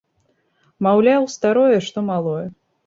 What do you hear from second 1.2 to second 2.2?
старое, што